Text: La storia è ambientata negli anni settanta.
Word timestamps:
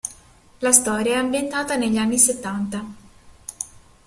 La 0.61 0.71
storia 0.71 1.13
è 1.13 1.17
ambientata 1.17 1.75
negli 1.75 1.97
anni 1.97 2.17
settanta. 2.17 2.83